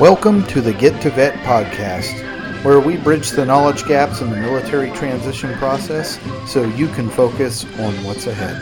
[0.00, 4.36] Welcome to the Get to Vet podcast, where we bridge the knowledge gaps in the
[4.36, 6.18] military transition process
[6.50, 8.56] so you can focus on what's ahead.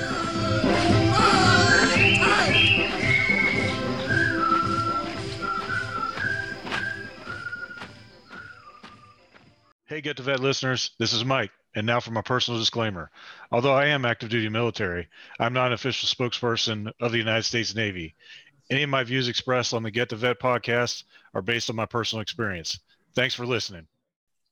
[9.86, 11.50] Hey, Get to Vet listeners, this is Mike.
[11.74, 13.10] And now for my personal disclaimer.
[13.50, 15.08] Although I am active duty military,
[15.40, 18.14] I'm not an official spokesperson of the United States Navy.
[18.72, 21.04] Any of my views expressed on the Get to Vet podcast
[21.34, 22.78] are based on my personal experience.
[23.14, 23.86] Thanks for listening.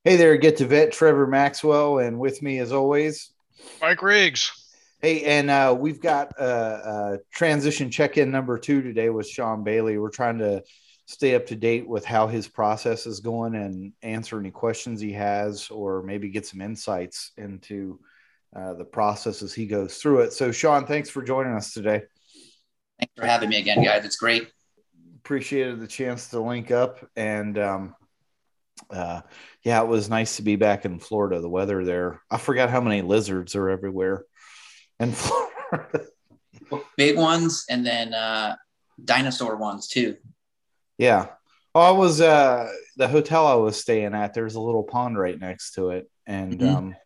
[0.04, 3.30] Hey there, Get to Vet, Trevor Maxwell, and with me as always,
[3.80, 4.52] Mike Riggs.
[5.00, 9.64] Hey, and uh, we've got uh, uh, transition check in number two today with Sean
[9.64, 9.96] Bailey.
[9.96, 10.62] We're trying to
[11.06, 15.12] stay up to date with how his process is going and answer any questions he
[15.12, 17.98] has, or maybe get some insights into
[18.54, 20.34] uh, the process as he goes through it.
[20.34, 22.02] So, Sean, thanks for joining us today.
[23.00, 24.04] Thanks for having me again, guys.
[24.04, 24.48] It's great.
[25.16, 26.98] Appreciated the chance to link up.
[27.16, 27.94] And um,
[28.90, 29.22] uh,
[29.64, 31.40] yeah, it was nice to be back in Florida.
[31.40, 34.24] The weather there, I forgot how many lizards are everywhere
[34.98, 36.06] in Florida.
[36.96, 38.56] Big ones and then uh,
[39.02, 40.16] dinosaur ones too.
[40.98, 41.28] Yeah.
[41.74, 45.38] Oh, I was uh the hotel I was staying at, there's a little pond right
[45.38, 46.10] next to it.
[46.26, 46.76] And Mhm.
[46.76, 46.96] um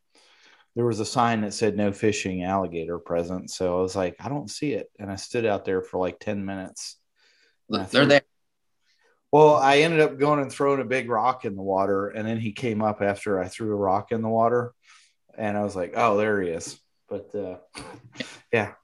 [0.77, 3.51] there was a sign that said no fishing alligator present.
[3.51, 4.91] So I was like, I don't see it.
[4.99, 6.97] And I stood out there for like 10 minutes.
[7.69, 8.23] Look, they're there.
[9.35, 12.39] Well, I ended up going and throwing a big rock in the water, and then
[12.39, 14.73] he came up after I threw a rock in the water,
[15.37, 17.57] and I was like, "Oh, there he is." But uh,
[18.53, 18.75] yeah,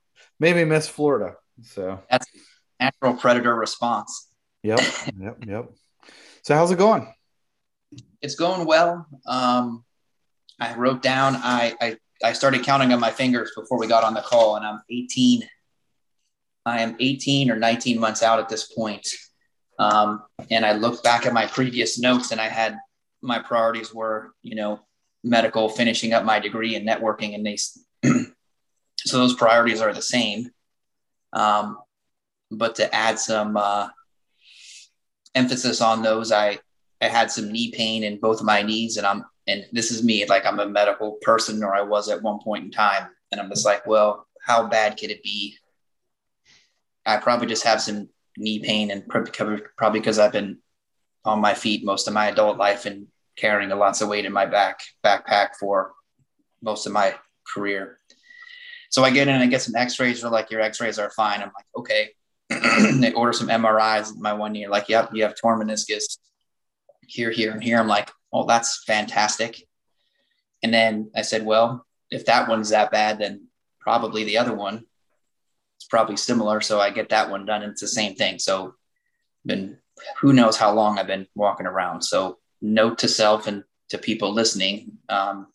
[0.41, 1.37] maybe miss Florida.
[1.63, 2.27] So, That's
[2.81, 4.33] natural predator response.
[4.65, 4.81] yep,
[5.21, 5.71] yep, yep.
[6.43, 7.07] So, how's it going?
[8.21, 9.07] It's going well.
[9.27, 9.85] Um,
[10.61, 11.37] I wrote down.
[11.37, 14.67] I, I I started counting on my fingers before we got on the call, and
[14.67, 15.43] I'm 18.
[16.67, 19.09] I am 18 or 19 months out at this point.
[19.79, 22.77] Um, and I looked back at my previous notes, and I had
[23.23, 24.81] my priorities were, you know,
[25.25, 27.57] medical, finishing up my degree, and networking, and they.
[28.99, 30.51] so those priorities are the same.
[31.33, 31.79] Um,
[32.51, 33.89] but to add some uh,
[35.35, 36.59] emphasis on those, I
[37.01, 40.05] I had some knee pain in both of my knees, and I'm and this is
[40.05, 43.41] me, like I'm a medical person, or I was at one point in time, and
[43.41, 45.57] I'm just like, well, how bad could it be?
[47.07, 50.59] I probably just have some knee pain, and probably because I've been
[51.25, 53.07] on my feet most of my adult life and
[53.37, 55.93] carrying a lots of weight in my back backpack for
[56.63, 57.15] most of my
[57.47, 57.99] career.
[58.91, 60.21] So I get in and I get some X-rays.
[60.21, 61.41] They're like, your X-rays are fine.
[61.41, 62.11] I'm like, okay.
[63.01, 64.17] they order some MRIs.
[64.17, 66.19] My one year, like, yep, you have torn meniscus
[67.11, 67.79] here, here, and here.
[67.79, 69.67] I'm like, oh, that's fantastic.
[70.63, 73.49] And then I said, well, if that one's that bad, then
[73.81, 74.85] probably the other one
[75.81, 76.61] is probably similar.
[76.61, 77.63] So I get that one done.
[77.63, 78.39] And it's the same thing.
[78.39, 78.75] So
[79.45, 79.79] been
[80.21, 82.03] who knows how long I've been walking around.
[82.03, 85.49] So note to self and to people listening, um,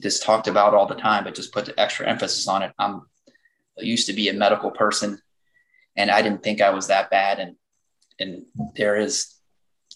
[0.00, 2.72] just talked about all the time, but just put the extra emphasis on it.
[2.78, 3.02] I'm
[3.78, 5.20] I used to be a medical person
[5.96, 7.38] and I didn't think I was that bad.
[7.38, 7.56] And,
[8.18, 8.44] and
[8.76, 9.34] there is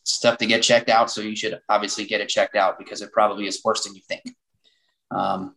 [0.04, 1.10] stuff to get checked out.
[1.10, 4.02] So you should obviously get it checked out because it probably is worse than you
[4.08, 4.22] think.
[5.10, 5.54] Um,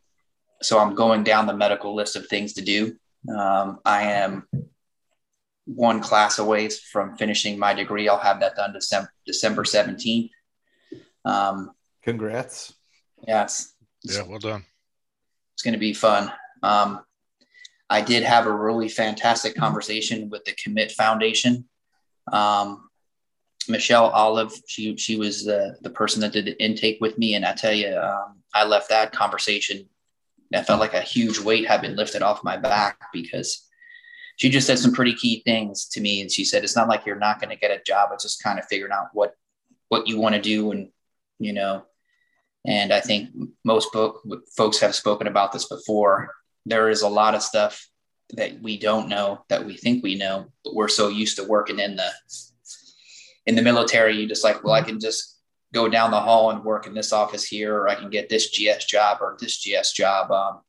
[0.61, 2.95] so I'm going down the medical list of things to do.
[3.29, 4.47] Um, I am
[5.65, 8.07] one class away from finishing my degree.
[8.09, 10.29] I'll have that done December, December 17th.
[11.25, 11.71] Um,
[12.03, 12.73] Congrats.
[13.27, 14.63] yeah, it's, Yeah, well done.
[15.53, 16.31] it's going to be fun.
[16.63, 17.01] Um,
[17.89, 21.67] I did have a really fantastic conversation with the Commit Foundation.
[22.31, 22.86] Um,
[23.69, 27.45] Michelle Olive, she she was the the person that did the intake with me, and
[27.45, 29.87] I tell you, um, I left that conversation.
[30.53, 33.67] I felt like a huge weight had been lifted off my back because
[34.37, 37.05] she just said some pretty key things to me, and she said it's not like
[37.05, 39.35] you're not going to get a job; it's just kind of figuring out what
[39.89, 40.89] what you want to do, and
[41.39, 41.83] you know.
[42.65, 43.29] And I think
[43.63, 44.21] most book,
[44.57, 46.33] folks have spoken about this before.
[46.65, 47.87] There is a lot of stuff
[48.31, 51.79] that we don't know that we think we know, but we're so used to working
[51.79, 52.09] in the
[53.47, 54.15] in the military.
[54.15, 55.39] You just like, well, I can just
[55.73, 58.51] go down the hall and work in this office here, or I can get this
[58.51, 60.31] GS job or this GS job.
[60.31, 60.61] Um,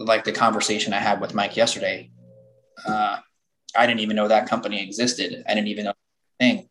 [0.00, 2.10] like the conversation I had with Mike yesterday,
[2.86, 3.18] uh,
[3.76, 5.44] I didn't even know that company existed.
[5.48, 5.94] I didn't even know
[6.38, 6.68] thing.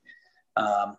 [0.56, 0.98] Um,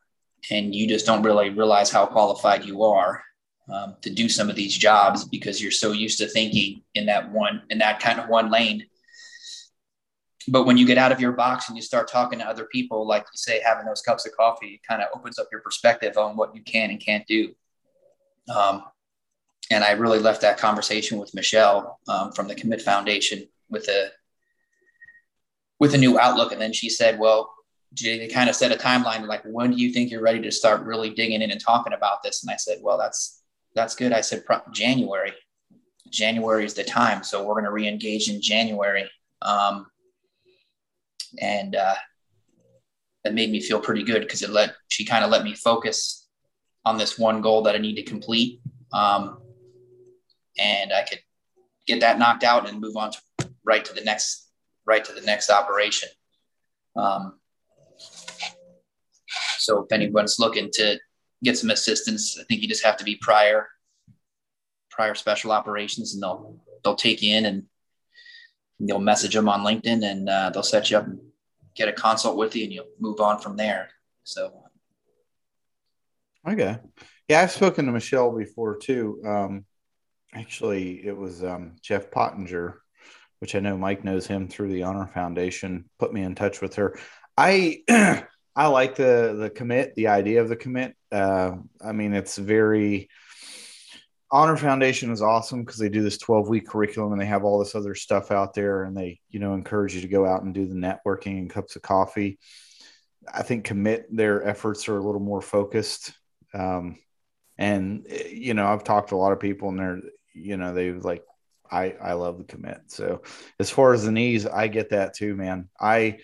[0.51, 3.23] and you just don't really realize how qualified you are
[3.69, 7.31] um, to do some of these jobs because you're so used to thinking in that
[7.31, 8.87] one in that kind of one lane
[10.47, 13.07] but when you get out of your box and you start talking to other people
[13.07, 16.37] like you say having those cups of coffee kind of opens up your perspective on
[16.37, 17.55] what you can and can't do.
[18.55, 18.85] Um,
[19.71, 24.11] and i really left that conversation with michelle um, from the commit foundation with a
[25.79, 26.53] with a new outlook.
[26.53, 27.55] And then she said well
[28.03, 30.83] they kind of set a timeline like when do you think you're ready to start
[30.83, 32.43] really digging in and talking about this?
[32.43, 33.43] And i said well that's
[33.75, 34.13] that's good.
[34.13, 35.33] I said january.
[36.11, 37.23] January is the time.
[37.23, 39.09] So we're going to re-engage in january.
[39.43, 39.87] Um,
[41.41, 41.95] and uh,
[43.25, 46.27] that made me feel pretty good because it let she kind of let me focus
[46.85, 48.61] on this one goal that i need to complete
[48.93, 49.39] um,
[50.59, 51.21] and i could
[51.87, 53.19] get that knocked out and move on to
[53.65, 54.49] right to the next
[54.89, 56.09] right to the next operation.
[56.97, 57.39] Um,
[59.59, 60.99] so if anyone's looking to
[61.45, 63.69] get some assistance, I think you just have to be prior
[64.91, 67.65] prior special operations, and they'll they'll take you in and
[68.79, 71.21] you'll message them on LinkedIn, and uh, they'll set you up and
[71.75, 73.91] get a consult with you, and you'll move on from there.
[74.25, 74.65] So.
[76.47, 76.79] Okay.
[77.29, 79.21] Yeah, I've spoken to Michelle before too.
[79.25, 79.65] Um,
[80.35, 82.81] actually, it was um, Jeff Pottinger,
[83.41, 86.77] which I know Mike knows him through the Honor Foundation, put me in touch with
[86.77, 86.99] her.
[87.37, 87.83] I
[88.57, 90.97] I like the the commit, the idea of the commit.
[91.13, 93.09] Uh, I mean, it's very
[94.31, 97.59] Honor Foundation is awesome because they do this 12 week curriculum and they have all
[97.59, 100.55] this other stuff out there and they, you know, encourage you to go out and
[100.55, 102.39] do the networking and cups of coffee.
[103.33, 106.13] I think commit their efforts are a little more focused.
[106.53, 106.99] Um,
[107.57, 110.01] and you know, I've talked to a lot of people and they're,
[110.35, 111.25] you know, they like,
[111.71, 112.81] I, I love the commit.
[112.89, 113.23] So
[113.59, 115.69] as far as the knees, I get that too, man.
[115.81, 116.19] I,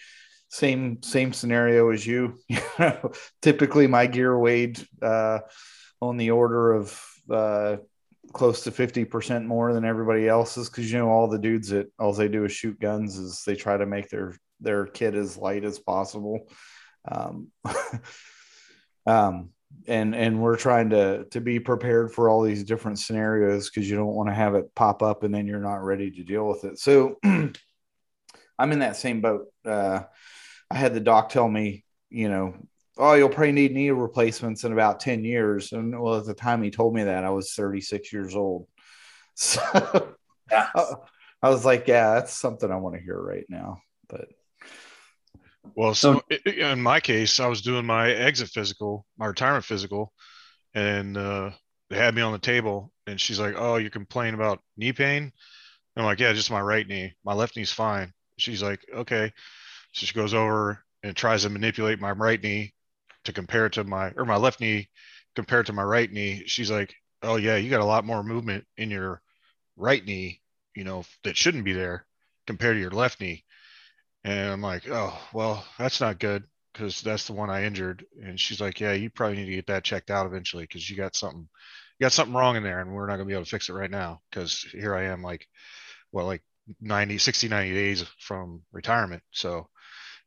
[0.49, 2.39] same same scenario as you.
[3.43, 5.41] typically my gear weighed uh,
[6.01, 7.79] on the order of uh,
[8.35, 11.91] close to fifty percent more than everybody else's because you know all the dudes that
[11.99, 15.39] all they do is shoot guns is they try to make their their kit as
[15.39, 16.49] light as possible.
[17.11, 17.49] Um,
[19.07, 19.51] um,
[19.87, 23.97] and and we're trying to to be prepared for all these different scenarios because you
[23.97, 26.65] don't want to have it pop up and then you're not ready to deal with
[26.65, 26.79] it.
[26.79, 29.47] So I'm in that same boat.
[29.65, 30.03] Uh,
[30.71, 32.55] I had the doc tell me, you know,
[32.97, 35.73] oh, you'll probably need knee replacements in about 10 years.
[35.73, 38.67] And well, at the time he told me that I was 36 years old.
[39.37, 40.15] So
[40.53, 40.69] yeah.
[41.43, 43.79] I was like, yeah, that's something I want to hear right now.
[44.09, 44.29] But
[45.75, 50.13] well, so in my case, I was doing my exit physical, my retirement physical,
[50.75, 51.51] and uh,
[51.91, 55.33] they had me on the table, and she's like, "Oh, you're complaining about knee pain?"
[55.97, 57.15] I'm like, "Yeah, just my right knee.
[57.25, 59.33] My left knee's fine." She's like, "Okay."
[59.93, 62.74] So she goes over and tries to manipulate my right knee
[63.25, 64.89] to compare to my or my left knee
[65.35, 66.45] compared to my right knee.
[66.47, 69.23] She's like, "Oh yeah, you got a lot more movement in your
[69.77, 70.43] right knee,
[70.75, 72.07] you know, that shouldn't be there
[72.47, 73.45] compared to your left knee."
[74.25, 78.41] And I'm like, "Oh, well, that's not good because that's the one I injured." And
[78.41, 81.17] she's like, "Yeah, you probably need to get that checked out eventually because you got
[81.17, 81.49] something,
[81.99, 83.75] you got something wrong in there, and we're not gonna be able to fix it
[83.75, 85.47] right now because here I am, like,
[86.13, 86.43] well, like
[86.81, 89.23] 90, 60, 90 days from retirement.
[89.33, 89.69] So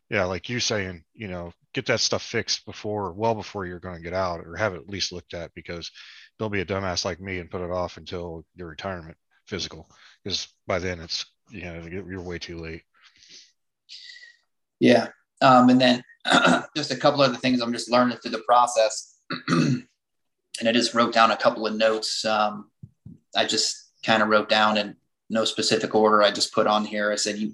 [0.09, 3.95] yeah, like you're saying, you know, get that stuff fixed before, well before you're going
[3.95, 5.91] to get out, or have it at least looked at, because
[6.39, 9.17] don't be a dumbass like me and put it off until your retirement
[9.47, 9.89] physical,
[10.23, 12.83] because by then it's you know you're way too late.
[14.79, 15.09] Yeah,
[15.41, 16.03] um, and then
[16.75, 19.19] just a couple other things I'm just learning through the process,
[19.49, 19.87] and
[20.65, 22.23] I just wrote down a couple of notes.
[22.23, 22.71] Um,
[23.35, 24.95] I just kind of wrote down in
[25.29, 26.23] no specific order.
[26.23, 27.11] I just put on here.
[27.11, 27.53] I said you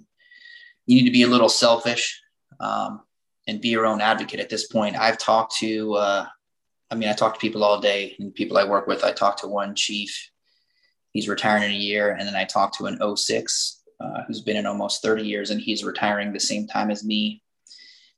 [0.85, 2.19] you need to be a little selfish
[2.63, 3.01] um,
[3.47, 4.95] and be your own advocate at this point.
[4.95, 6.25] I've talked to, uh,
[6.89, 9.03] I mean, I talk to people all day and people I work with.
[9.03, 10.31] I talked to one chief,
[11.11, 12.11] he's retiring in a year.
[12.11, 15.59] And then I talked to an 06 uh, who's been in almost 30 years and
[15.59, 17.43] he's retiring the same time as me.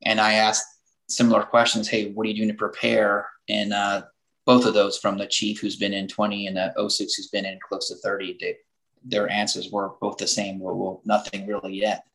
[0.04, 0.66] And I asked
[1.10, 1.88] similar questions.
[1.88, 3.28] Hey, what are you doing to prepare?
[3.50, 4.04] And uh,
[4.46, 7.46] both of those from the chief who's been in 20 and the 06 who's been
[7.46, 8.58] in close to 30, they,
[9.04, 10.60] their answers were both the same.
[10.60, 12.06] Well, well nothing really yet.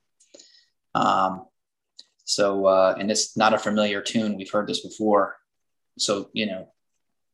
[0.95, 1.47] Um,
[2.31, 4.37] so, uh, and it's not a familiar tune.
[4.37, 5.35] We've heard this before.
[5.99, 6.69] So, you know,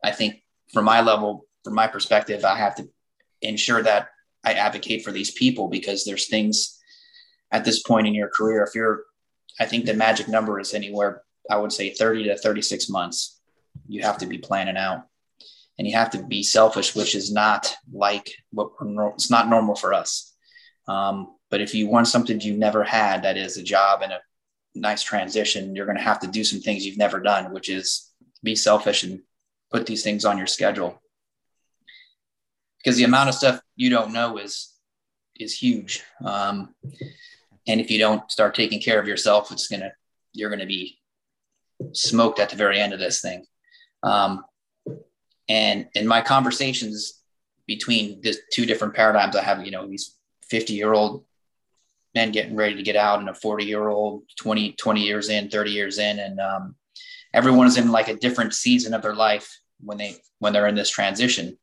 [0.03, 0.37] I think
[0.73, 2.89] from my level, from my perspective, I have to
[3.43, 4.09] ensure that
[4.43, 6.79] I advocate for these people because there's things
[7.53, 8.65] at this point in your career.
[8.65, 9.03] If you're,
[9.61, 13.39] I think the magic number is anywhere, I would say 30 to 36 months.
[13.87, 15.03] You have to be planning out
[15.79, 18.71] and you have to be selfish, which is not like what
[19.15, 20.35] it's not normal for us.
[20.89, 24.21] Um, but if you want something you've never had, that is a job and a
[24.77, 28.11] nice transition, you're going to have to do some things you've never done, which is
[28.43, 29.21] be selfish and
[29.71, 31.01] put these things on your schedule.
[32.79, 34.73] Because the amount of stuff you don't know is
[35.39, 36.03] is huge.
[36.25, 36.75] Um,
[37.67, 39.93] and if you don't start taking care of yourself, it's gonna
[40.33, 40.99] you're gonna be
[41.93, 43.45] smoked at the very end of this thing.
[44.03, 44.45] Um,
[45.49, 47.21] and in my conversations
[47.67, 50.17] between the two different paradigms, I have you know these
[50.49, 51.25] 50 year old
[52.17, 55.51] men getting ready to get out and a 40 year old 20 20 years in
[55.51, 56.75] 30 years in and um,
[57.35, 60.75] everyone is in like a different season of their life when they when they're in
[60.75, 61.59] this transition.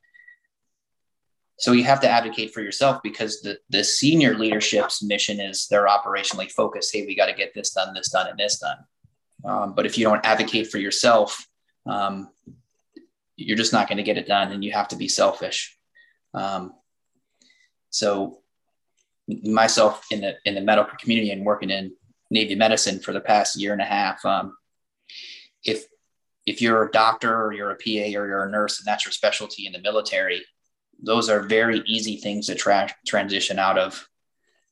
[1.58, 5.88] So you have to advocate for yourself because the the senior leadership's mission is they're
[5.88, 6.94] operationally focused.
[6.94, 8.78] Hey we got to get this done this done and this done.
[9.44, 11.48] Um, but if you don't advocate for yourself
[11.86, 12.30] um,
[13.36, 15.78] you're just not going to get it done and you have to be selfish.
[16.34, 16.74] Um,
[17.90, 18.43] so
[19.28, 21.94] myself in the in the medical community and working in
[22.30, 24.24] Navy medicine for the past year and a half.
[24.26, 24.58] Um,
[25.64, 25.86] if
[26.46, 29.14] if you're a doctor or you're a PA or you're a nurse and that's your
[29.14, 30.44] specialty in the military,
[31.02, 34.08] those are very easy things to tra- transition out of.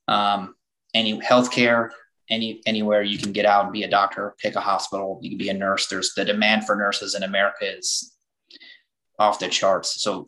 [0.08, 0.56] Um,
[0.94, 1.92] any healthcare,
[2.30, 5.38] any anywhere you can get out and be a doctor, pick a hospital, you can
[5.38, 5.88] be a nurse.
[5.88, 8.14] There's the demand for nurses in America is
[9.18, 10.02] off the charts.
[10.02, 10.28] So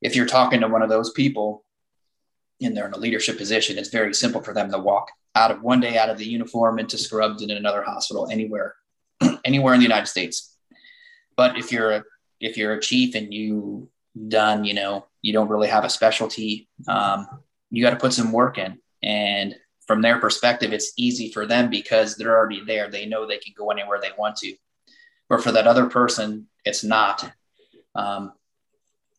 [0.00, 1.64] if you're talking to one of those people
[2.60, 5.62] and they're in a leadership position, it's very simple for them to walk out of
[5.62, 8.74] one day out of the uniform into scrubs in another hospital anywhere,
[9.44, 10.56] anywhere in the United States.
[11.36, 12.04] But if you're a
[12.40, 13.88] if you're a chief and you
[14.28, 17.26] done, you know, you don't really have a specialty, um,
[17.70, 18.78] you got to put some work in.
[19.02, 19.54] And
[19.86, 22.90] from their perspective, it's easy for them because they're already there.
[22.90, 24.54] They know they can go anywhere they want to.
[25.28, 27.30] But for that other person, it's not.
[27.94, 28.32] Um,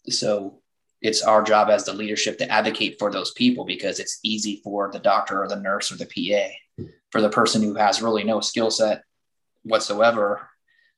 [0.07, 0.59] so
[1.01, 4.89] it's our job as the leadership to advocate for those people because it's easy for
[4.91, 6.85] the doctor or the nurse or the PA.
[7.11, 9.03] For the person who has really no skill set
[9.63, 10.49] whatsoever,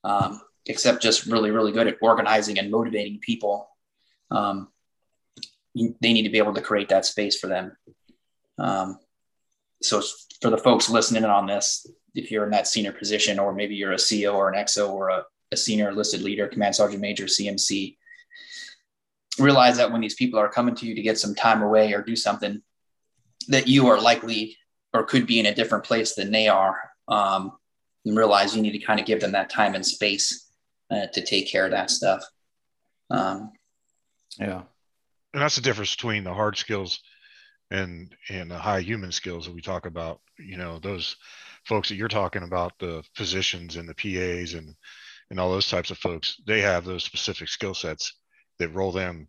[0.03, 3.69] um, except just really, really good at organizing and motivating people,
[4.31, 4.69] um,
[5.75, 7.77] they need to be able to create that space for them.
[8.57, 8.99] Um,
[9.81, 10.01] so,
[10.41, 13.93] for the folks listening on this, if you're in that senior position, or maybe you're
[13.93, 17.97] a CO or an XO or a, a senior listed leader, command sergeant major, CMC,
[19.39, 22.01] realize that when these people are coming to you to get some time away or
[22.01, 22.61] do something
[23.47, 24.57] that you are likely
[24.93, 26.77] or could be in a different place than they are
[27.07, 27.53] um,
[28.05, 30.51] and realize you need to kind of give them that time and space
[30.91, 32.23] uh, to take care of that stuff.
[33.09, 33.51] Um,
[34.39, 34.63] yeah.
[35.33, 37.01] And that's the difference between the hard skills
[37.71, 41.15] and and the high human skills that we talk about you know those
[41.65, 44.75] folks that you're talking about the physicians and the pas and
[45.29, 48.15] and all those types of folks they have those specific skill sets
[48.59, 49.27] that roll them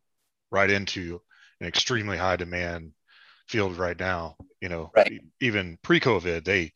[0.51, 1.21] right into
[1.61, 2.93] an extremely high demand
[3.49, 4.37] field right now.
[4.61, 5.21] You know, right.
[5.41, 6.73] even pre-COVID, they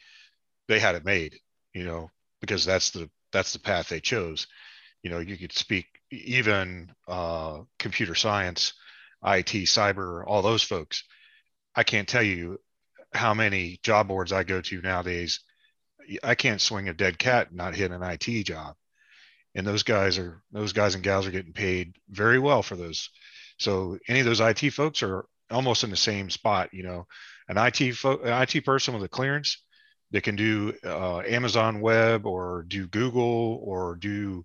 [0.68, 1.38] they had it made.
[1.72, 4.46] You know, because that's the that's the path they chose.
[5.02, 8.72] You know, you could speak even uh, computer science,
[9.24, 11.04] IT, cyber, all those folks.
[11.74, 12.58] I can't tell you
[13.12, 15.40] how many job boards I go to nowadays.
[16.22, 18.76] I can't swing a dead cat and not hit an IT job
[19.54, 23.10] and those guys are those guys and gals are getting paid very well for those.
[23.58, 27.06] So any of those it folks are almost in the same spot you know.
[27.48, 29.62] An it fo- an it person with a clearance
[30.12, 34.44] that can do uh, amazon web or do google or do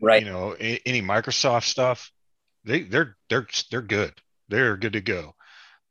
[0.00, 0.22] right.
[0.22, 2.10] you know a, any microsoft stuff
[2.68, 4.12] they they're they're they're good.
[4.48, 5.34] They're good to go.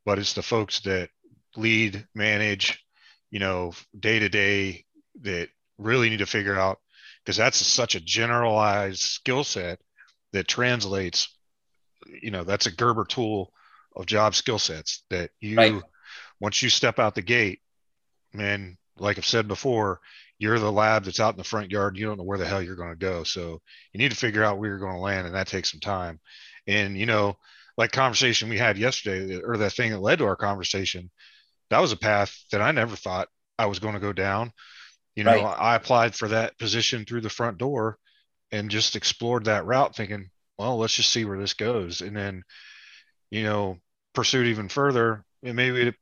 [0.05, 1.09] But it's the folks that
[1.55, 2.83] lead manage
[3.31, 4.85] you know day to day
[5.21, 6.79] that really need to figure out
[7.27, 9.81] because that's such a generalized skill set
[10.31, 11.27] that translates
[12.21, 13.51] you know that's a gerber tool
[13.97, 15.81] of job skill sets that you right.
[16.39, 17.59] once you step out the gate
[18.33, 19.99] man like i've said before
[20.39, 22.61] you're the lab that's out in the front yard you don't know where the hell
[22.61, 23.23] you're going to go.
[23.23, 23.59] So
[23.91, 26.19] you need to figure out where you're going to land and that takes some time.
[26.67, 27.37] And you know
[27.77, 31.09] like conversation we had yesterday or that thing that led to our conversation
[31.69, 33.27] that was a path that i never thought
[33.59, 34.51] i was going to go down
[35.17, 35.57] you know, right.
[35.59, 37.97] I applied for that position through the front door
[38.51, 42.01] and just explored that route thinking, well, let's just see where this goes.
[42.01, 42.43] And then,
[43.31, 43.79] you know,
[44.13, 45.25] pursued even further.
[45.41, 45.95] And maybe it,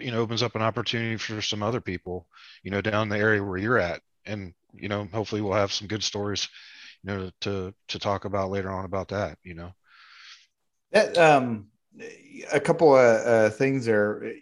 [0.00, 2.26] you know, opens up an opportunity for some other people,
[2.64, 4.02] you know, down the area where you're at.
[4.26, 6.48] And, you know, hopefully we'll have some good stories,
[7.04, 9.72] you know, to, to talk about later on about that, you know.
[10.90, 11.68] That, um,
[12.52, 14.32] a couple of uh, things there,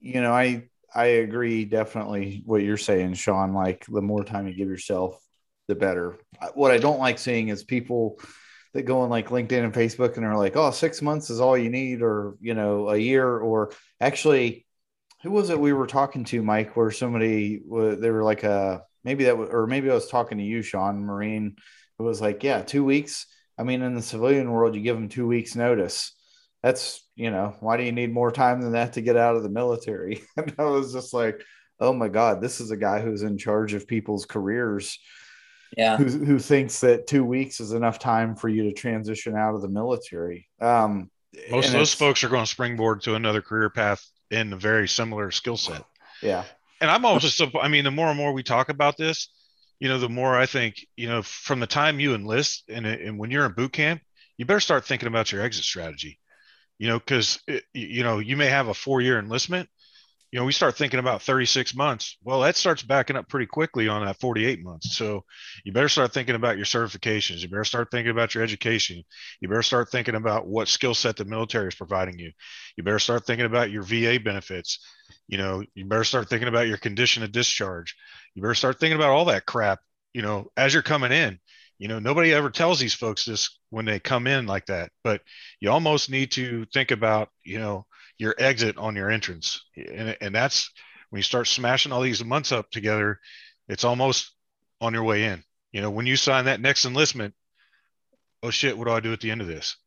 [0.00, 3.54] you know, I, I agree definitely what you're saying, Sean.
[3.54, 5.20] Like the more time you give yourself,
[5.68, 6.18] the better.
[6.54, 8.18] What I don't like seeing is people
[8.74, 11.56] that go on like LinkedIn and Facebook and are like, "Oh, six months is all
[11.56, 13.70] you need," or you know, a year, or
[14.00, 14.66] actually,
[15.22, 16.76] who was it we were talking to, Mike?
[16.76, 20.62] Where somebody they were like, "Uh, maybe that, or maybe I was talking to you,
[20.62, 21.56] Sean Marine."
[21.98, 25.08] It was like, "Yeah, two weeks." I mean, in the civilian world, you give them
[25.08, 26.12] two weeks notice
[26.62, 29.42] that's you know why do you need more time than that to get out of
[29.42, 30.22] the military?
[30.36, 31.42] And i was just like
[31.78, 34.98] oh my god this is a guy who's in charge of people's careers.
[35.76, 35.96] Yeah.
[35.98, 39.62] Who, who thinks that two weeks is enough time for you to transition out of
[39.62, 40.48] the military.
[40.60, 41.10] Um
[41.50, 44.88] most of those folks are going to springboard to another career path in a very
[44.88, 45.84] similar skill set.
[46.22, 46.44] Yeah.
[46.80, 49.28] And I'm almost, I mean, the more and more we talk about this,
[49.78, 53.18] you know, the more I think, you know, from the time you enlist and, and
[53.18, 54.02] when you're in boot camp,
[54.36, 56.18] you better start thinking about your exit strategy,
[56.80, 57.38] you know, because,
[57.74, 59.68] you know, you may have a four year enlistment,
[60.32, 62.16] you know, we start thinking about 36 months.
[62.24, 64.96] Well, that starts backing up pretty quickly on that 48 months.
[64.96, 65.24] So
[65.62, 67.40] you better start thinking about your certifications.
[67.42, 69.02] You better start thinking about your education.
[69.42, 72.32] You better start thinking about what skill set the military is providing you.
[72.78, 74.78] You better start thinking about your VA benefits.
[75.28, 77.94] You know, you better start thinking about your condition of discharge.
[78.34, 79.80] You better start thinking about all that crap,
[80.14, 81.40] you know, as you're coming in.
[81.80, 85.22] You know, nobody ever tells these folks this when they come in like that, but
[85.60, 87.86] you almost need to think about, you know,
[88.18, 89.64] your exit on your entrance.
[89.74, 90.70] And, and that's
[91.08, 93.18] when you start smashing all these months up together,
[93.66, 94.30] it's almost
[94.82, 95.42] on your way in.
[95.72, 97.32] You know, when you sign that next enlistment,
[98.42, 99.78] oh shit, what do I do at the end of this?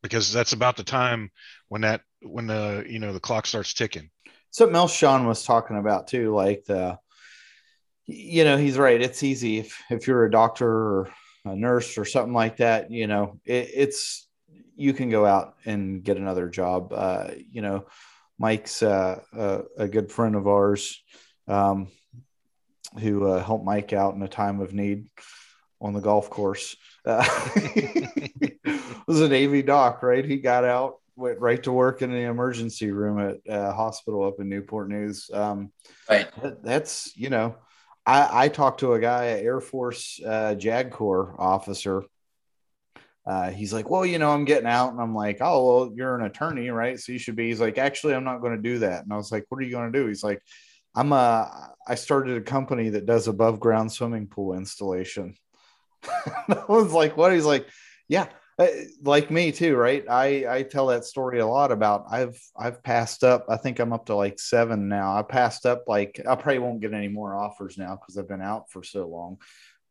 [0.00, 1.32] Because that's about the time
[1.68, 4.10] when that when the you know the clock starts ticking.
[4.52, 7.00] Something else Sean was talking about too, like the
[8.06, 9.00] you know, he's right.
[9.00, 11.10] It's easy if if you're a doctor or
[11.44, 14.28] a nurse or something like that, you know, it, it's
[14.76, 16.92] you can go out and get another job.
[16.92, 17.86] Uh, you know,
[18.38, 21.02] Mike's uh, a, a, good friend of ours
[21.46, 21.88] um,
[23.00, 25.08] who uh, helped Mike out in a time of need
[25.80, 26.76] on the golf course.
[27.04, 27.26] Uh,
[29.06, 30.24] was a Navy doc, right?
[30.24, 34.40] He got out, went right to work in the emergency room at a hospital up
[34.40, 35.30] in Newport News.
[35.32, 35.72] Um,
[36.08, 36.28] right.
[36.42, 37.56] That, that's, you know,
[38.04, 42.04] I, I talked to a guy, Air Force uh, JAG Corps officer
[43.24, 44.92] uh, he's like, well, you know, I'm getting out.
[44.92, 46.98] And I'm like, oh, well, you're an attorney, right?
[46.98, 47.48] So you should be.
[47.48, 49.04] He's like, actually, I'm not going to do that.
[49.04, 50.08] And I was like, what are you going to do?
[50.08, 50.42] He's like,
[50.94, 55.36] I'm a, I started a company that does above ground swimming pool installation.
[56.04, 57.32] I was like, what?
[57.32, 57.68] He's like,
[58.08, 58.26] yeah,
[58.58, 58.66] Uh,
[59.02, 60.04] like me too, right?
[60.08, 63.92] I, I tell that story a lot about I've, I've passed up, I think I'm
[63.92, 65.16] up to like seven now.
[65.16, 68.42] I passed up like, I probably won't get any more offers now because I've been
[68.42, 69.38] out for so long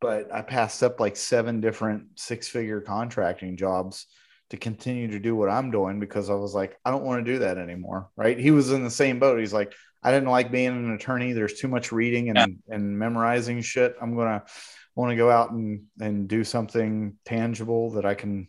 [0.02, 4.06] but I passed up like seven different six figure contracting jobs
[4.50, 7.32] to continue to do what I'm doing because I was like, I don't want to
[7.32, 8.10] do that anymore.
[8.16, 8.36] Right.
[8.36, 9.38] He was in the same boat.
[9.38, 11.32] He's like, I didn't like being an attorney.
[11.32, 12.74] There's too much reading and, yeah.
[12.74, 13.94] and memorizing shit.
[14.02, 14.42] I'm going to
[14.94, 18.48] want to go out and, and do something tangible that I can,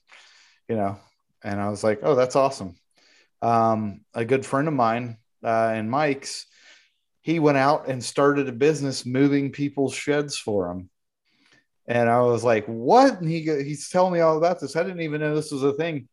[0.68, 0.98] you know.
[1.44, 2.76] And I was like, oh, that's awesome.
[3.42, 6.46] Um, a good friend of mine uh, and Mike's,
[7.22, 10.90] he went out and started a business moving people's sheds for him
[11.88, 14.76] and I was like, "What?" And he he's telling me all about this.
[14.76, 16.08] I didn't even know this was a thing.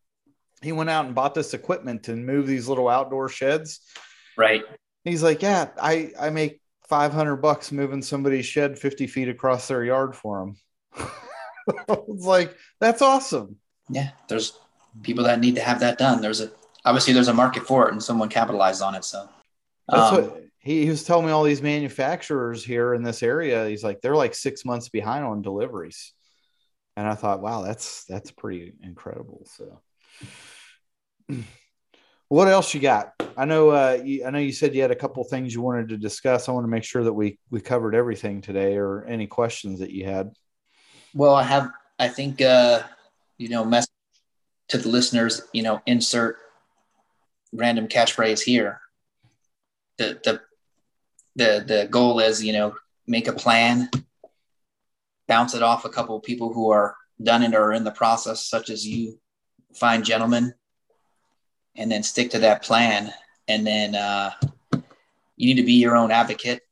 [0.62, 3.80] He went out and bought this equipment to move these little outdoor sheds.
[4.36, 4.62] Right.
[5.04, 9.68] He's like, "Yeah, I I make five hundred bucks moving somebody's shed fifty feet across
[9.68, 11.08] their yard for them."
[11.88, 13.56] it's like, "That's awesome."
[13.88, 14.58] Yeah, there's
[15.02, 16.20] people that need to have that done.
[16.20, 16.50] There's a
[16.84, 19.04] obviously there's a market for it, and someone capitalized on it.
[19.04, 19.28] So
[19.88, 23.68] that's um, what he, he was telling me all these manufacturers here in this area.
[23.68, 26.12] He's like, they're like six months behind on deliveries.
[26.96, 29.46] And I thought, wow, that's that's pretty incredible.
[29.46, 29.80] So
[32.30, 33.12] what else you got?
[33.36, 35.88] I know uh, you, I know you said you had a couple things you wanted
[35.88, 36.48] to discuss.
[36.48, 39.90] I want to make sure that we we covered everything today or any questions that
[39.90, 40.30] you had.
[41.12, 42.84] Well, I have I think uh,
[43.36, 43.90] you know, message
[44.68, 46.36] to the listeners, you know, insert
[47.52, 48.80] random catchphrase here.
[49.98, 50.40] The the
[51.34, 52.76] the the goal is you know
[53.08, 53.90] make a plan
[55.26, 58.46] bounce it off a couple of people who are done it or in the process
[58.46, 59.18] such as you
[59.74, 60.54] fine gentlemen
[61.76, 63.12] and then stick to that plan.
[63.48, 64.30] And then uh,
[65.36, 66.62] you need to be your own advocate.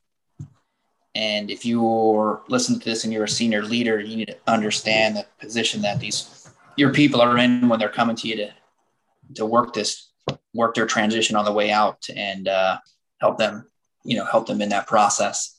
[1.15, 5.17] And if you're listening to this and you're a senior leader you need to understand
[5.17, 8.51] the position that these your people are in when they're coming to you to
[9.35, 10.11] to work this
[10.55, 12.79] work their transition on the way out and uh,
[13.21, 13.67] help them
[14.05, 15.59] you know help them in that process.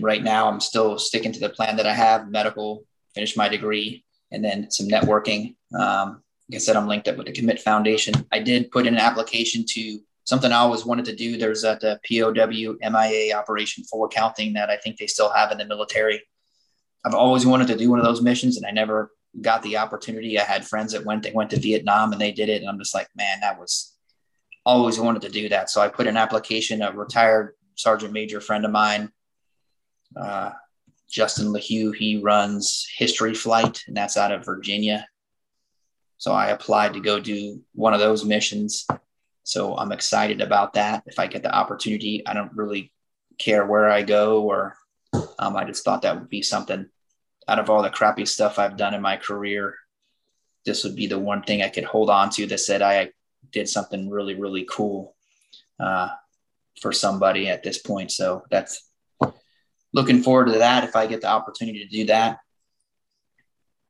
[0.00, 4.04] Right now i'm still sticking to the plan that i have medical finish my degree
[4.32, 8.14] and then some networking um, like i said i'm linked up with the commit foundation.
[8.32, 11.36] I did put in an application to something i always wanted to do.
[11.36, 15.58] There's that uh, pow mia operation full accounting that i think they still have in
[15.58, 16.22] the military.
[17.04, 20.40] I've always wanted to do one of those missions and i never got the opportunity.
[20.40, 22.78] I had friends that went they went to vietnam and they did it and i'm
[22.78, 23.96] just like man that was
[24.66, 25.70] always wanted to do that.
[25.70, 29.10] So i put an application a retired sergeant major friend of mine,
[30.16, 30.50] uh,
[31.08, 31.94] Justin LeHew.
[31.94, 35.06] He runs History Flight, and that's out of Virginia.
[36.20, 38.86] So I applied to go do one of those missions.
[39.42, 41.02] So I'm excited about that.
[41.06, 42.92] If I get the opportunity, I don't really
[43.38, 44.76] care where I go, or
[45.40, 46.86] um, I just thought that would be something
[47.48, 49.74] out of all the crappy stuff I've done in my career.
[50.64, 53.10] This would be the one thing I could hold on to that said I
[53.50, 55.16] did something really, really cool.
[55.80, 56.10] Uh,
[56.80, 58.10] for somebody at this point.
[58.10, 58.88] So that's
[59.92, 62.38] looking forward to that if I get the opportunity to do that.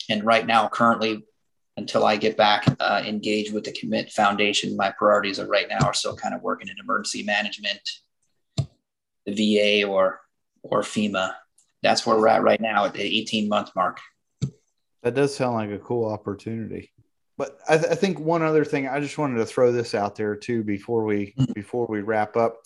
[0.08, 1.24] And right now, currently,
[1.76, 5.86] until I get back uh, engaged with the Commit Foundation, my priorities are right now
[5.86, 7.80] are still kind of working in emergency management,
[9.26, 10.20] the VA or
[10.62, 11.34] or FEMA.
[11.82, 13.98] That's where we're at right now at the 18 month mark.
[15.02, 16.92] That does sound like a cool opportunity.
[17.38, 20.14] But I, th- I think one other thing I just wanted to throw this out
[20.14, 21.52] there too before we mm-hmm.
[21.54, 22.58] before we wrap up.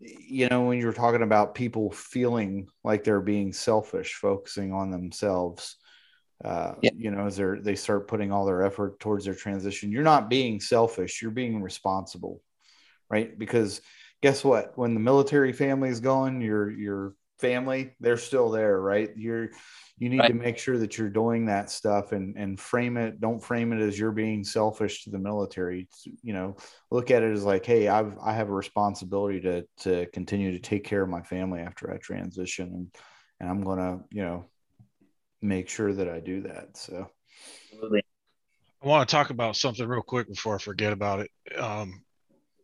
[0.00, 4.90] You know, when you were talking about people feeling like they're being selfish, focusing on
[4.90, 5.76] themselves,
[6.44, 6.90] uh, yeah.
[6.96, 10.30] you know, as they're, they start putting all their effort towards their transition, you're not
[10.30, 11.20] being selfish.
[11.20, 12.42] You're being responsible,
[13.10, 13.36] right?
[13.38, 13.80] Because
[14.22, 14.76] guess what?
[14.76, 19.10] When the military family is going, your your family they're still there, right?
[19.16, 19.50] You're
[19.98, 20.28] you need right.
[20.28, 23.80] to make sure that you're doing that stuff and and frame it don't frame it
[23.80, 25.88] as you're being selfish to the military
[26.22, 26.56] you know
[26.90, 30.60] look at it as like hey i've i have a responsibility to to continue to
[30.60, 32.94] take care of my family after i transition and
[33.40, 34.44] and i'm gonna you know
[35.40, 37.08] make sure that i do that so.
[37.72, 38.02] Absolutely.
[38.82, 41.30] i want to talk about something real quick before i forget about it.
[41.56, 42.02] Um,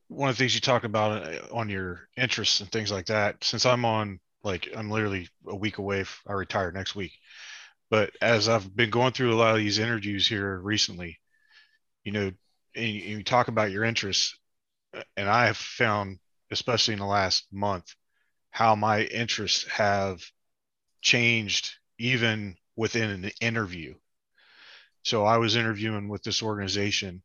[0.09, 3.43] one of the things you talked about uh, on your interests and things like that
[3.43, 7.13] since i'm on like i'm literally a week away i retire next week.
[7.91, 11.21] But as I've been going through a lot of these interviews here recently,
[12.03, 12.33] you know,
[12.75, 14.37] and you talk about your interests,
[15.17, 16.19] and I have found,
[16.51, 17.95] especially in the last month,
[18.51, 20.23] how my interests have
[21.03, 23.95] changed even within an interview.
[25.03, 27.23] So I was interviewing with this organization,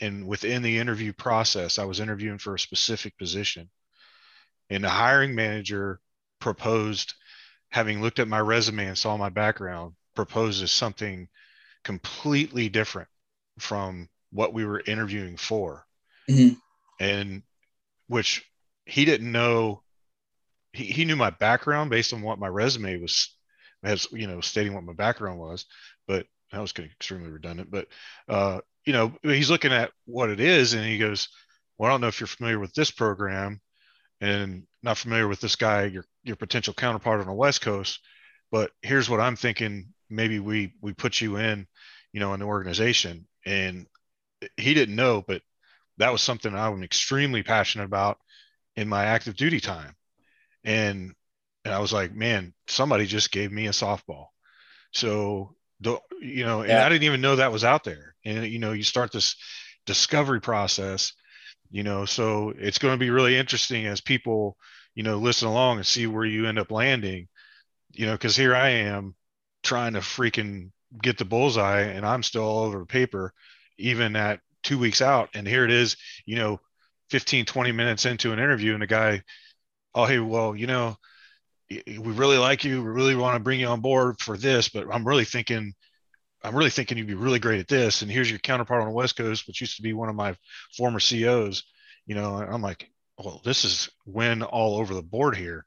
[0.00, 3.70] and within the interview process, I was interviewing for a specific position.
[4.68, 6.00] And the hiring manager
[6.40, 7.14] proposed
[7.70, 11.28] having looked at my resume and saw my background, proposes something
[11.84, 13.08] completely different
[13.58, 15.84] from what we were interviewing for.
[16.28, 16.54] Mm-hmm.
[17.00, 17.42] And
[18.08, 18.44] which
[18.84, 19.82] he didn't know
[20.72, 23.35] he, he knew my background based on what my resume was
[23.82, 25.66] as you know stating what my background was
[26.06, 27.86] but that was getting extremely redundant but
[28.28, 31.28] uh you know he's looking at what it is and he goes
[31.78, 33.60] well i don't know if you're familiar with this program
[34.20, 38.00] and not familiar with this guy, your your potential counterpart on the West Coast,
[38.50, 39.92] but here's what I'm thinking.
[40.08, 41.66] Maybe we we put you in,
[42.12, 43.26] you know, an organization.
[43.44, 43.86] And
[44.56, 45.42] he didn't know, but
[45.98, 48.18] that was something I'm extremely passionate about
[48.74, 49.94] in my active duty time.
[50.64, 51.14] And
[51.66, 54.26] and I was like, man, somebody just gave me a softball.
[54.92, 58.14] So the you know, and I didn't even know that was out there.
[58.24, 59.36] And you know, you start this
[59.84, 61.12] discovery process
[61.70, 64.56] you know so it's going to be really interesting as people
[64.94, 67.28] you know listen along and see where you end up landing
[67.92, 69.14] you know because here i am
[69.62, 70.70] trying to freaking
[71.02, 73.32] get the bullseye and i'm still all over the paper
[73.78, 76.60] even at two weeks out and here it is you know
[77.10, 79.22] 15 20 minutes into an interview and the guy
[79.94, 80.96] oh hey well you know
[81.70, 84.86] we really like you we really want to bring you on board for this but
[84.92, 85.74] i'm really thinking
[86.46, 88.02] I'm really thinking you'd be really great at this.
[88.02, 90.36] And here's your counterpart on the West Coast, which used to be one of my
[90.76, 91.64] former CEOs.
[92.06, 95.64] You know, I'm like, well, this is win all over the board here.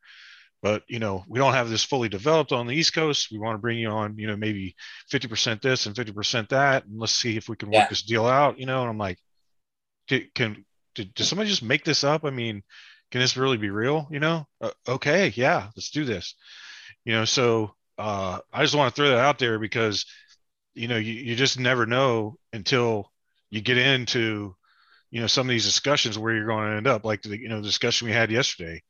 [0.62, 3.30] But you know, we don't have this fully developed on the East Coast.
[3.32, 4.76] We want to bring you on, you know, maybe
[5.12, 7.88] 50% this and 50% that, and let's see if we can work yeah.
[7.88, 8.60] this deal out.
[8.60, 9.18] You know, and I'm like,
[10.08, 12.26] can, can did, did somebody just make this up?
[12.26, 12.64] I mean,
[13.12, 14.08] can this really be real?
[14.12, 16.36] You know, uh, okay, yeah, let's do this.
[17.06, 20.06] You know, so uh, I just want to throw that out there because
[20.74, 23.12] you know you, you just never know until
[23.50, 24.56] you get into
[25.12, 27.50] you know some of these discussions where you're going to end up like the you
[27.50, 28.82] know the discussion we had yesterday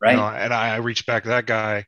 [0.00, 1.86] right you know, and I, I reached back to that guy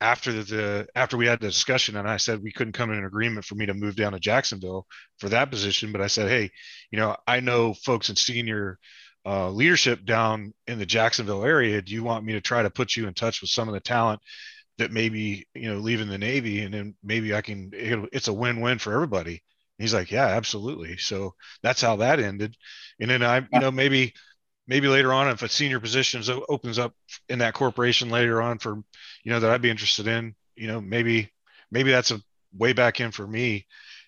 [0.00, 2.98] after the, the, after we had the discussion and i said we couldn't come in
[2.98, 4.86] an agreement for me to move down to jacksonville
[5.18, 6.50] for that position but i said hey
[6.90, 8.78] you know i know folks in senior
[9.26, 12.94] uh, leadership down in the jacksonville area do you want me to try to put
[12.94, 14.20] you in touch with some of the talent
[14.78, 18.78] that maybe you know leaving the navy and then maybe i can it's a win-win
[18.78, 19.42] for everybody?
[19.78, 20.96] He's like yeah absolutely.
[20.96, 22.56] So that's how that ended.
[23.00, 24.14] And then i you know maybe
[24.66, 26.94] maybe later on if a senior position opens up
[27.28, 28.74] in that corporation later on for
[29.24, 31.30] you know that i'd be interested in you know maybe
[31.70, 32.20] maybe that's a
[32.56, 33.66] way back in for me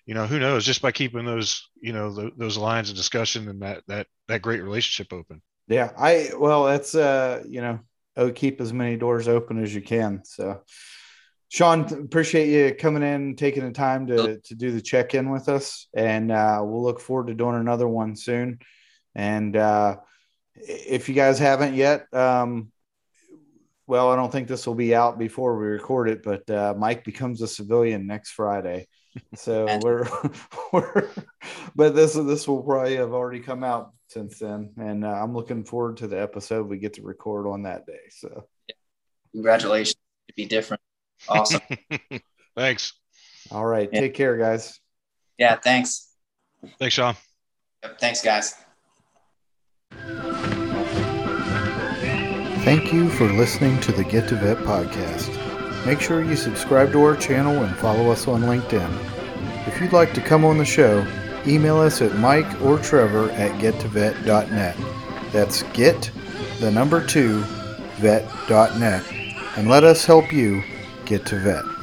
[0.09, 3.47] you know who knows just by keeping those you know the, those lines of discussion
[3.47, 7.79] and that that that great relationship open yeah i well that's uh you know
[8.19, 10.21] oh, keep as many doors open as you can.
[10.25, 10.61] So,
[11.47, 15.49] Sean, appreciate you coming in, taking the time to, to do the check in with
[15.49, 15.87] us.
[15.95, 18.59] And uh, we'll look forward to doing another one soon.
[19.15, 19.97] And uh,
[20.55, 22.71] if you guys haven't yet, um,
[23.87, 27.03] well, I don't think this will be out before we record it, but uh, Mike
[27.03, 28.87] becomes a civilian next Friday.
[29.35, 30.07] So we're
[30.73, 31.09] we're,
[31.75, 35.63] but this this will probably have already come out since then, and uh, I'm looking
[35.63, 37.99] forward to the episode we get to record on that day.
[38.09, 38.47] So,
[39.33, 39.95] Congratulations.
[40.27, 40.81] It'd be different.
[41.27, 41.61] Awesome.
[42.55, 42.93] Thanks.
[43.51, 43.99] all right, Yeah.
[44.01, 44.79] take care, guys.
[45.37, 45.55] yeah.
[45.57, 46.07] Thanks.
[46.79, 47.15] Thanks, Sean.
[47.83, 48.55] Yep, thanks, guys.
[52.63, 55.48] Thank you for listening to the Get to Vet podcast.
[55.89, 59.67] Make sure you subscribe to our channel and follow us on LinkedIn.
[59.67, 61.03] If you'd like to come on the show,
[61.47, 64.77] email us at Mike or Trevor at gettovet.net.
[65.31, 66.11] That's get
[66.59, 67.39] the number two
[67.97, 69.03] vet.net
[69.57, 70.61] and let us help you
[71.05, 71.78] get to vet.